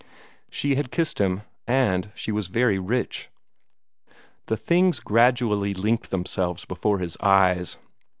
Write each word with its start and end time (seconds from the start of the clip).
She 0.49 0.73
had 0.73 0.89
kissed 0.89 1.19
him, 1.21 1.43
and 1.67 2.11
she 2.15 2.31
was 2.31 2.47
very 2.47 2.79
rich. 2.79 3.29
The 4.47 4.57
things 4.57 4.99
gradually 4.99 5.75
linked 5.75 6.09
themselves 6.09 6.65
before 6.65 6.97
his 6.97 7.17
eyes. 7.21 7.77